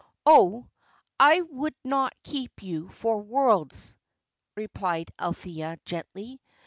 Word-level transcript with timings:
"Oh, 0.25 0.65
I 1.19 1.41
would 1.41 1.75
not 1.85 2.15
keep 2.23 2.63
you 2.63 2.89
for 2.89 3.21
worlds," 3.21 3.95
replied 4.55 5.11
Althea, 5.19 5.77
gently. 5.85 6.41